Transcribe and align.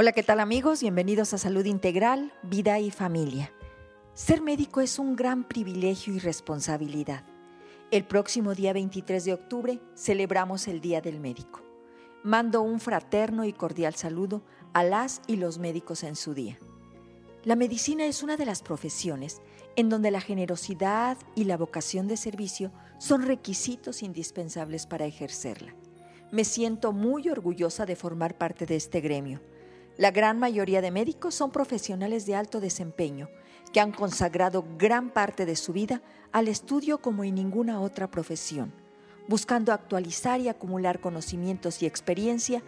Hola, 0.00 0.12
¿qué 0.12 0.22
tal 0.22 0.38
amigos? 0.38 0.80
Bienvenidos 0.80 1.34
a 1.34 1.38
Salud 1.38 1.64
Integral, 1.64 2.32
Vida 2.44 2.78
y 2.78 2.92
Familia. 2.92 3.52
Ser 4.14 4.42
médico 4.42 4.80
es 4.80 5.00
un 5.00 5.16
gran 5.16 5.42
privilegio 5.42 6.14
y 6.14 6.20
responsabilidad. 6.20 7.24
El 7.90 8.04
próximo 8.04 8.54
día 8.54 8.72
23 8.72 9.24
de 9.24 9.32
octubre 9.32 9.80
celebramos 9.96 10.68
el 10.68 10.80
Día 10.80 11.00
del 11.00 11.18
Médico. 11.18 11.62
Mando 12.22 12.62
un 12.62 12.78
fraterno 12.78 13.44
y 13.44 13.52
cordial 13.52 13.96
saludo 13.96 14.44
a 14.72 14.84
las 14.84 15.20
y 15.26 15.34
los 15.34 15.58
médicos 15.58 16.04
en 16.04 16.14
su 16.14 16.32
día. 16.32 16.60
La 17.42 17.56
medicina 17.56 18.06
es 18.06 18.22
una 18.22 18.36
de 18.36 18.46
las 18.46 18.62
profesiones 18.62 19.42
en 19.74 19.88
donde 19.88 20.12
la 20.12 20.20
generosidad 20.20 21.18
y 21.34 21.42
la 21.42 21.56
vocación 21.56 22.06
de 22.06 22.16
servicio 22.16 22.70
son 23.00 23.22
requisitos 23.22 24.04
indispensables 24.04 24.86
para 24.86 25.06
ejercerla. 25.06 25.74
Me 26.30 26.44
siento 26.44 26.92
muy 26.92 27.28
orgullosa 27.28 27.84
de 27.84 27.96
formar 27.96 28.38
parte 28.38 28.64
de 28.64 28.76
este 28.76 29.00
gremio 29.00 29.40
la 29.98 30.12
gran 30.12 30.38
mayoría 30.38 30.80
de 30.80 30.92
médicos 30.92 31.34
son 31.34 31.50
profesionales 31.50 32.24
de 32.24 32.36
alto 32.36 32.60
desempeño 32.60 33.28
que 33.72 33.80
han 33.80 33.90
consagrado 33.90 34.64
gran 34.78 35.10
parte 35.10 35.44
de 35.44 35.56
su 35.56 35.72
vida 35.72 36.02
al 36.30 36.46
estudio 36.46 36.98
como 36.98 37.24
en 37.24 37.34
ninguna 37.34 37.80
otra 37.80 38.08
profesión, 38.08 38.72
buscando 39.26 39.72
actualizar 39.72 40.40
y 40.40 40.48
acumular 40.48 41.00
conocimientos 41.00 41.82
y 41.82 41.86
experiencia 41.86 42.62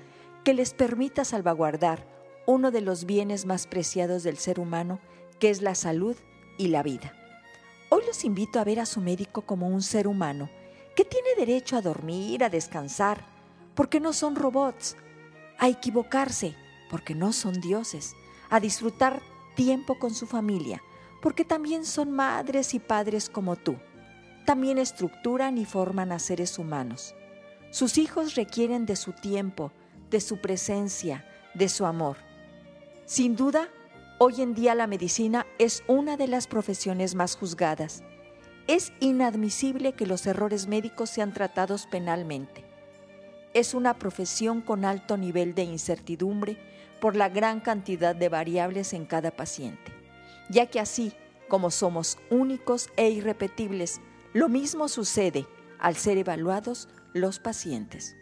que 0.44 0.54
les 0.54 0.74
permita 0.74 1.24
salvaguardar 1.24 2.04
uno 2.46 2.72
de 2.72 2.80
los 2.80 3.04
bienes 3.06 3.46
más 3.46 3.68
preciados 3.68 4.24
del 4.24 4.36
ser 4.36 4.58
humano, 4.58 4.98
que 5.38 5.50
es 5.50 5.62
la 5.62 5.76
salud 5.76 6.16
y 6.58 6.66
la 6.66 6.82
vida. 6.82 7.14
Hoy 7.90 8.02
los 8.08 8.24
invito 8.24 8.58
a 8.58 8.64
ver 8.64 8.80
a 8.80 8.86
su 8.86 9.00
médico 9.00 9.42
como 9.42 9.68
un 9.68 9.82
ser 9.82 10.08
humano 10.08 10.50
que 10.96 11.04
tiene 11.04 11.28
derecho 11.38 11.76
a 11.76 11.80
dormir, 11.80 12.42
a 12.42 12.50
descansar, 12.50 13.24
porque 13.76 14.00
no 14.00 14.12
son 14.12 14.34
robots, 14.34 14.96
a 15.58 15.68
equivocarse 15.68 16.56
porque 16.90 17.14
no 17.14 17.32
son 17.32 17.60
dioses, 17.60 18.14
a 18.50 18.60
disfrutar 18.60 19.22
tiempo 19.54 19.98
con 19.98 20.12
su 20.12 20.26
familia, 20.26 20.82
porque 21.22 21.44
también 21.44 21.86
son 21.86 22.10
madres 22.10 22.74
y 22.74 22.80
padres 22.80 23.30
como 23.30 23.56
tú. 23.56 23.76
También 24.44 24.78
estructuran 24.78 25.56
y 25.56 25.64
forman 25.64 26.12
a 26.12 26.18
seres 26.18 26.58
humanos. 26.58 27.14
Sus 27.70 27.98
hijos 27.98 28.34
requieren 28.34 28.84
de 28.84 28.96
su 28.96 29.12
tiempo, 29.12 29.70
de 30.10 30.20
su 30.20 30.38
presencia, 30.38 31.24
de 31.54 31.68
su 31.68 31.86
amor. 31.86 32.16
Sin 33.06 33.36
duda, 33.36 33.68
hoy 34.18 34.42
en 34.42 34.54
día 34.54 34.74
la 34.74 34.86
medicina 34.86 35.46
es 35.58 35.84
una 35.86 36.16
de 36.16 36.26
las 36.26 36.48
profesiones 36.48 37.14
más 37.14 37.36
juzgadas. 37.36 38.02
Es 38.66 38.92
inadmisible 38.98 39.92
que 39.92 40.06
los 40.06 40.26
errores 40.26 40.66
médicos 40.66 41.10
sean 41.10 41.32
tratados 41.32 41.86
penalmente. 41.86 42.69
Es 43.54 43.74
una 43.74 43.98
profesión 43.98 44.60
con 44.60 44.84
alto 44.84 45.16
nivel 45.16 45.54
de 45.54 45.64
incertidumbre 45.64 46.56
por 47.00 47.16
la 47.16 47.28
gran 47.28 47.60
cantidad 47.60 48.14
de 48.14 48.28
variables 48.28 48.92
en 48.92 49.06
cada 49.06 49.30
paciente, 49.30 49.92
ya 50.48 50.66
que 50.66 50.80
así 50.80 51.12
como 51.48 51.70
somos 51.70 52.16
únicos 52.30 52.90
e 52.96 53.10
irrepetibles, 53.10 54.00
lo 54.32 54.48
mismo 54.48 54.88
sucede 54.88 55.46
al 55.78 55.96
ser 55.96 56.16
evaluados 56.16 56.88
los 57.12 57.40
pacientes. 57.40 58.16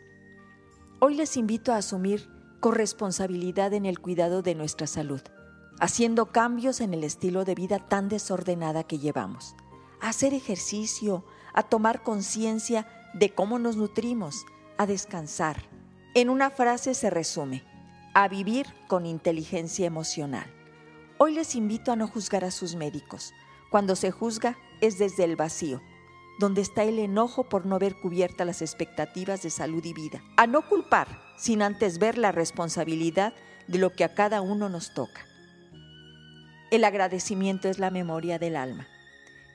Hoy 1.01 1.15
les 1.15 1.37
invito 1.37 1.73
a 1.73 1.77
asumir 1.77 2.31
corresponsabilidad 2.61 3.75
en 3.75 3.87
el 3.87 4.01
cuidado 4.01 4.43
de 4.43 4.55
nuestra 4.55 4.87
salud, 4.87 5.21
haciendo 5.79 6.33
cambios 6.33 6.81
en 6.81 6.95
el 6.95 7.05
estilo 7.05 7.45
de 7.45 7.55
vida 7.55 7.79
tan 7.79 8.09
desordenada 8.09 8.83
que 8.85 8.99
llevamos, 8.99 9.55
a 10.01 10.09
hacer 10.09 10.33
ejercicio, 10.33 11.25
a 11.53 11.63
tomar 11.63 12.03
conciencia 12.03 12.89
de 13.15 13.35
cómo 13.35 13.59
nos 13.59 13.77
nutrimos, 13.77 14.45
a 14.79 14.87
descansar. 14.87 15.57
En 16.15 16.31
una 16.31 16.51
frase 16.51 16.95
se 16.95 17.11
resume, 17.11 17.63
a 18.15 18.29
vivir 18.29 18.67
con 18.87 19.05
inteligencia 19.05 19.87
emocional. 19.87 20.47
Hoy 21.19 21.35
les 21.35 21.55
invito 21.55 21.93
a 21.93 21.97
no 21.97 22.09
juzgar 22.09 22.45
a 22.45 22.51
sus 22.51 22.77
médicos. 22.77 23.35
Cuando 23.71 23.97
se 23.97 24.11
juzga 24.11 24.57
es 24.81 24.99
desde 24.99 25.25
el 25.25 25.37
vacío, 25.37 25.83
donde 26.39 26.63
está 26.63 26.85
el 26.85 26.99
enojo 27.01 27.49
por 27.49 27.67
no 27.67 27.75
haber 27.75 27.97
cubierta 27.97 28.45
las 28.45 28.63
expectativas 28.63 29.43
de 29.43 29.51
salud 29.51 29.85
y 29.85 29.93
vida. 29.93 30.23
A 30.37 30.47
no 30.47 30.67
culpar, 30.69 31.21
sin 31.37 31.61
antes 31.61 31.99
ver 31.99 32.17
la 32.17 32.33
responsabilidad 32.33 33.35
de 33.67 33.79
lo 33.79 33.93
que 33.93 34.05
a 34.05 34.15
cada 34.15 34.41
uno 34.41 34.69
nos 34.69 34.95
toca. 34.95 35.27
El 36.71 36.85
agradecimiento 36.85 37.69
es 37.69 37.79
la 37.79 37.91
memoria 37.91 38.39
del 38.39 38.57
alma. 38.57 38.87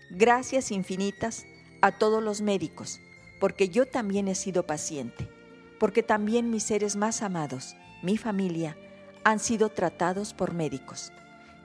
Gracias 0.10 0.72
infinitas 0.72 1.46
a 1.82 1.92
todos 1.92 2.22
los 2.22 2.42
médicos, 2.42 3.00
porque 3.44 3.68
yo 3.68 3.86
también 3.86 4.30
he 4.30 4.36
sido 4.36 4.66
paciente, 4.66 5.28
porque 5.78 6.02
también 6.02 6.50
mis 6.50 6.64
seres 6.64 6.96
más 6.96 7.22
amados, 7.22 7.76
mi 8.02 8.16
familia, 8.16 8.78
han 9.26 9.40
sido 9.40 9.68
tratados 9.68 10.34
por 10.34 10.54
médicos. 10.54 11.12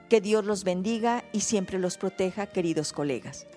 Que 0.09 0.19
Dios 0.19 0.43
los 0.43 0.65
bendiga 0.65 1.23
y 1.31 1.39
siempre 1.39 1.79
los 1.79 1.97
proteja, 1.97 2.47
queridos 2.47 2.91
colegas. 2.91 3.47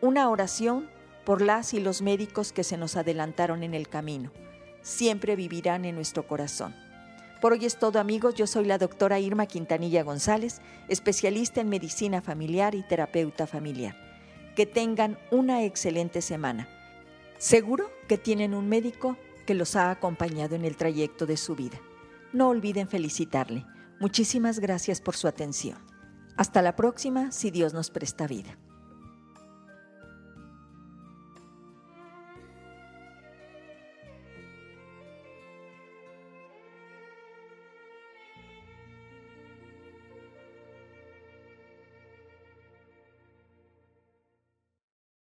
Una 0.00 0.28
oración 0.28 0.90
por 1.24 1.40
las 1.40 1.72
y 1.72 1.78
los 1.78 2.02
médicos 2.02 2.52
que 2.52 2.64
se 2.64 2.76
nos 2.76 2.96
adelantaron 2.96 3.62
en 3.62 3.74
el 3.74 3.88
camino. 3.88 4.32
Siempre 4.80 5.36
vivirán 5.36 5.84
en 5.84 5.94
nuestro 5.94 6.26
corazón. 6.26 6.74
Por 7.40 7.52
hoy 7.52 7.64
es 7.64 7.78
todo 7.78 8.00
amigos, 8.00 8.34
yo 8.34 8.48
soy 8.48 8.64
la 8.64 8.78
doctora 8.78 9.20
Irma 9.20 9.46
Quintanilla 9.46 10.02
González, 10.02 10.60
especialista 10.88 11.60
en 11.60 11.68
medicina 11.68 12.22
familiar 12.22 12.74
y 12.74 12.82
terapeuta 12.82 13.46
familiar. 13.46 13.94
Que 14.56 14.66
tengan 14.66 15.16
una 15.30 15.62
excelente 15.62 16.22
semana. 16.22 16.66
Seguro 17.42 17.90
que 18.08 18.18
tienen 18.18 18.54
un 18.54 18.68
médico 18.68 19.16
que 19.46 19.54
los 19.54 19.74
ha 19.74 19.90
acompañado 19.90 20.54
en 20.54 20.64
el 20.64 20.76
trayecto 20.76 21.26
de 21.26 21.36
su 21.36 21.56
vida 21.56 21.80
no 22.32 22.48
olviden 22.48 22.88
felicitarle. 22.88 23.66
Muchísimas 24.00 24.58
gracias 24.58 25.00
por 25.00 25.16
su 25.16 25.28
atención. 25.28 25.78
Hasta 26.36 26.62
la 26.62 26.74
próxima, 26.76 27.30
si 27.30 27.50
Dios 27.50 27.74
nos 27.74 27.90
presta 27.90 28.26
vida. 28.26 28.58